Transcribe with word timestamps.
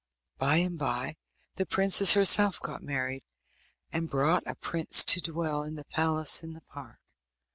By 0.39 0.55
and 0.55 0.79
bye 0.79 1.15
the 1.57 1.65
princess 1.67 2.15
herself 2.15 2.59
got 2.59 2.81
married, 2.81 3.21
and 3.91 4.09
brought 4.09 4.41
a 4.47 4.55
prince 4.55 5.03
to 5.03 5.21
dwell 5.21 5.61
in 5.61 5.75
the 5.75 5.85
palace 5.85 6.41
in 6.41 6.53
the 6.53 6.61
park. 6.61 6.97